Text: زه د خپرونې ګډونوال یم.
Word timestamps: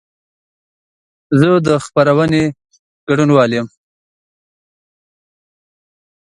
زه 1.39 1.47
د 1.65 1.67
خپرونې 1.85 2.43
ګډونوال 3.07 3.51
یم. 3.57 3.67